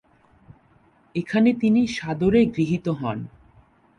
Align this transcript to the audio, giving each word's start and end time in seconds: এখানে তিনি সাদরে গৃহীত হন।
এখানে 1.15 1.49
তিনি 1.53 1.81
সাদরে 1.87 2.41
গৃহীত 2.55 2.85
হন। 2.99 3.17